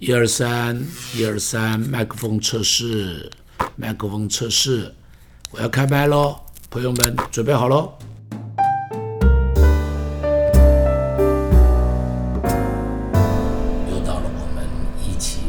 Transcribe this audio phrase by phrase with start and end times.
[0.00, 0.80] 一二三，
[1.12, 3.28] 一二三，麦克风测试，
[3.74, 4.94] 麦克风测试，
[5.50, 6.36] 我要开麦喽，
[6.70, 7.98] 朋友们准备好喽。
[13.90, 14.64] 又到了我们
[15.04, 15.40] 一起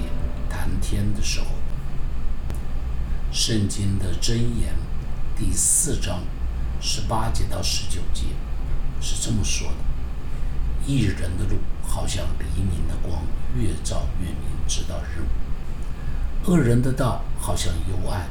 [0.50, 1.46] 谈天的时候，
[3.32, 4.74] 圣经的箴言
[5.38, 6.24] 第四章
[6.82, 8.24] 十八节到十九节
[9.00, 9.76] 是这么说的：
[10.90, 13.22] 一人的路好像黎明的光。
[13.56, 14.38] 越照越明，
[14.68, 16.52] 直到日暮。
[16.52, 18.28] 恶人的道好像幽暗，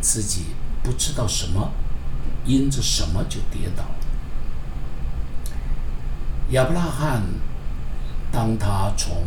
[0.00, 0.46] 自己
[0.82, 1.70] 不知道什么，
[2.44, 3.96] 因着什么就跌倒了。
[6.50, 7.22] 亚伯拉罕，
[8.32, 9.22] 当他从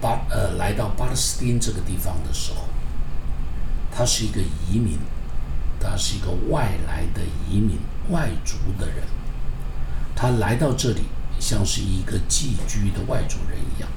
[0.00, 2.68] 巴呃来到巴勒斯坦这个地方的时候，
[3.90, 4.98] 他是一个移民，
[5.80, 7.78] 他是一个外来的移民，
[8.10, 8.96] 外族的人。
[10.14, 11.04] 他来到这里，
[11.40, 13.88] 像是一个寄居的外族人一样。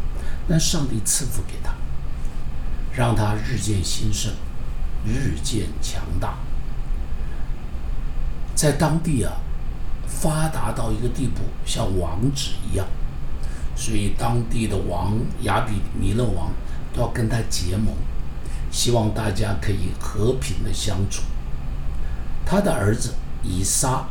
[0.48, 1.74] 但上帝赐福给他，
[2.92, 4.32] 让他日渐兴盛，
[5.06, 6.38] 日渐强大，
[8.54, 9.34] 在当地啊，
[10.06, 12.86] 发达到一个地步，像王子一样，
[13.74, 16.52] 所以当地的王亚比弥勒王
[16.94, 17.96] 都要跟他结盟，
[18.70, 21.24] 希望大家可以和平的相处。
[22.46, 24.08] 他的儿子以撒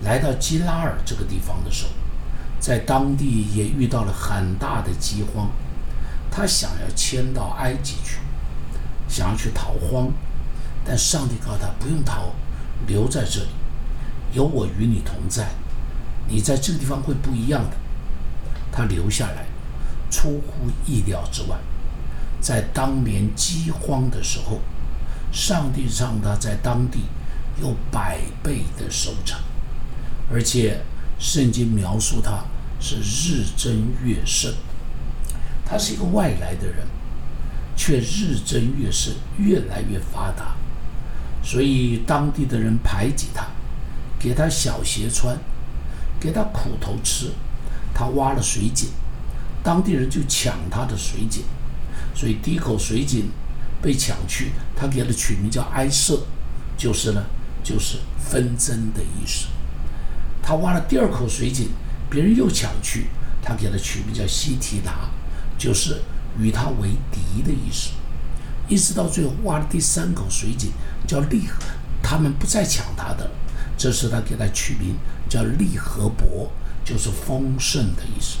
[0.00, 1.90] 来到基拉尔这个地方的时候。
[2.60, 5.48] 在当地也遇到了很大的饥荒，
[6.30, 8.18] 他想要迁到埃及去，
[9.08, 10.10] 想要去逃荒，
[10.84, 12.32] 但上帝告诉他不用逃，
[12.86, 13.48] 留在这里，
[14.32, 15.50] 有我与你同在，
[16.26, 17.76] 你在这个地方会不一样的。
[18.72, 19.46] 他留下来，
[20.10, 21.56] 出乎意料之外，
[22.40, 24.60] 在当年饥荒的时候，
[25.32, 27.04] 上帝让他在当地
[27.62, 29.38] 有百倍的收成，
[30.32, 30.80] 而且。
[31.18, 32.44] 圣经描述他
[32.80, 34.52] 是日增月盛，
[35.64, 36.86] 他是一个外来的人，
[37.76, 40.54] 却日增月盛，越来越发达。
[41.42, 43.46] 所以当地的人排挤他，
[44.18, 45.36] 给他小鞋穿，
[46.20, 47.32] 给他苦头吃。
[47.92, 48.90] 他挖了水井，
[49.60, 51.42] 当地人就抢他的水井，
[52.14, 53.28] 所以第一口水井
[53.82, 56.22] 被抢去，他给他取名叫哀瑟，
[56.76, 57.24] 就是呢，
[57.64, 59.48] 就是纷争的意思。
[60.48, 61.68] 他挖了第二口水井，
[62.08, 63.08] 别人又抢去，
[63.42, 65.10] 他给他取名叫西提拿，
[65.58, 66.00] 就是
[66.38, 67.90] 与他为敌的意思。
[68.66, 70.70] 一直到最后挖了第三口水井，
[71.06, 71.62] 叫利和，
[72.02, 73.30] 他们不再抢他的了，
[73.76, 74.96] 这时他给他取名
[75.28, 76.50] 叫利和伯，
[76.82, 78.38] 就是丰盛的意思。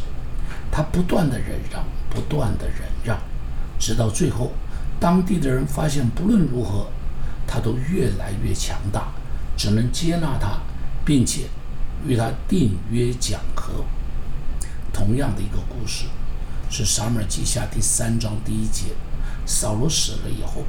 [0.72, 3.18] 他不断的忍让，不断的忍让，
[3.78, 4.52] 直到最后，
[4.98, 6.86] 当地的人发现不论如何，
[7.46, 9.08] 他都越来越强大，
[9.58, 10.62] 只能接纳他，
[11.04, 11.50] 并且。
[12.06, 13.84] 与他订约讲和，
[14.92, 16.06] 同样的一个故事，
[16.70, 18.86] 是撒母耳记下第三章第一节。
[19.44, 20.64] 扫罗死了以后，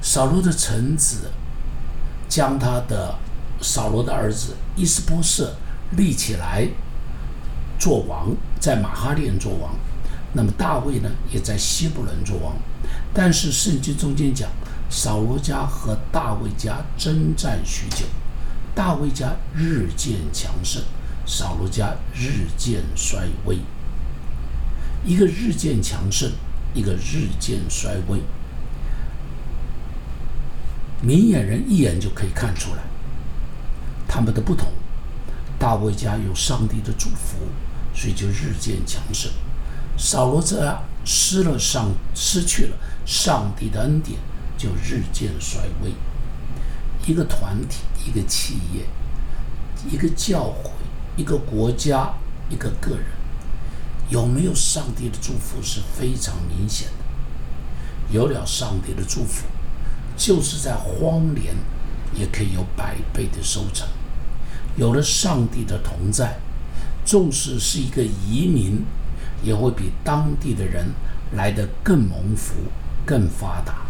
[0.00, 1.30] 扫罗的臣子
[2.28, 3.14] 将他的
[3.60, 5.54] 扫罗的儿子伊斯波瑟
[5.92, 6.66] 立起来
[7.78, 9.74] 做王，在马哈念做王。
[10.32, 12.56] 那么大卫呢，也在希伯伦做王。
[13.12, 14.50] 但是圣经中间讲，
[14.90, 18.04] 扫罗家和大卫家征战许久。
[18.74, 20.82] 大卫家日渐强盛，
[21.24, 23.58] 扫罗家日渐衰微。
[25.04, 26.32] 一个日渐强盛，
[26.74, 28.20] 一个日渐衰微。
[31.00, 32.82] 明眼人一眼就可以看出来
[34.08, 34.72] 他们的不同。
[35.58, 37.36] 大卫家有上帝的祝福，
[37.94, 39.30] 所以就日渐强盛；
[39.96, 42.76] 扫罗家失了上，失去了
[43.06, 44.18] 上帝的恩典，
[44.58, 45.92] 就日渐衰微。
[47.06, 48.86] 一个团体，一个企业，
[49.90, 50.70] 一个教会，
[51.16, 52.14] 一个国家，
[52.48, 53.04] 一个个人，
[54.08, 57.04] 有没有上帝的祝福是非常明显的。
[58.10, 59.44] 有了上帝的祝福，
[60.16, 61.54] 就是在荒年
[62.14, 63.86] 也可以有百倍的收成。
[64.76, 66.38] 有了上帝的同在，
[67.04, 68.82] 纵使是一个移民，
[69.42, 70.86] 也会比当地的人
[71.32, 72.54] 来得更蒙福、
[73.04, 73.83] 更发达。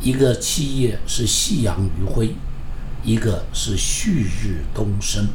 [0.00, 2.34] 一个企业是夕阳余晖，
[3.02, 5.28] 一个是旭日东升。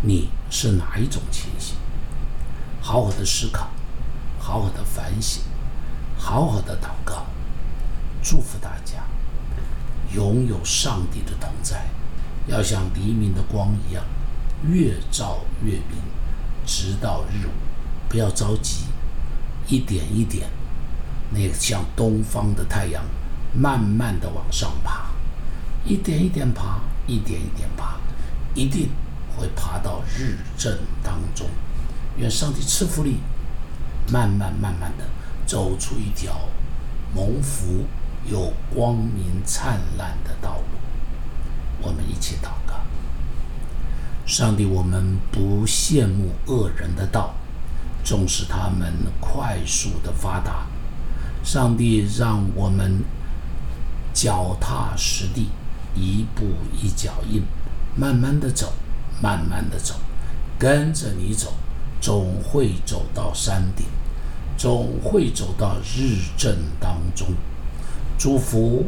[0.00, 1.76] 你是哪一种情形？
[2.80, 3.70] 好好的思考，
[4.38, 5.42] 好好的反省，
[6.16, 7.26] 好好的祷告，
[8.22, 9.04] 祝福大家
[10.14, 11.84] 拥有上帝的同在，
[12.46, 14.02] 要像黎明的光一样，
[14.66, 15.98] 越照越明，
[16.64, 17.50] 直到日午。
[18.08, 18.84] 不要着急，
[19.68, 20.48] 一点一点，
[21.30, 23.04] 那个像东方的太阳。
[23.54, 25.06] 慢慢的往上爬，
[25.84, 27.96] 一点一点爬，一点一点爬，
[28.54, 28.88] 一定
[29.36, 31.46] 会爬到日正当中。
[32.16, 33.18] 愿上帝赐福你，
[34.10, 35.04] 慢慢慢慢的
[35.46, 36.48] 走出一条
[37.14, 37.84] 蒙福
[38.30, 40.78] 又光明灿烂的道路。
[41.80, 42.80] 我们一起祷告：
[44.26, 47.34] 上帝，我们不羡慕恶人的道，
[48.04, 50.66] 纵使他们快速的发达。
[51.42, 53.02] 上帝让我们
[54.12, 55.48] 脚踏实地，
[55.94, 56.44] 一步
[56.76, 57.42] 一脚印，
[57.96, 58.72] 慢慢的走，
[59.22, 59.94] 慢慢的走，
[60.58, 61.54] 跟着你走，
[62.00, 63.86] 总会走到山顶，
[64.56, 67.28] 总会走到日正当中。
[68.18, 68.86] 祝福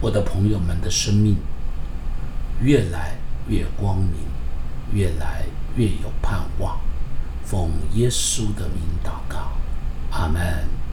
[0.00, 1.36] 我的朋友们的生命
[2.60, 3.16] 越来
[3.48, 4.14] 越光明，
[4.92, 5.44] 越来
[5.76, 6.78] 越有盼望。
[7.44, 9.52] 奉耶稣的名祷告，
[10.10, 10.83] 阿门。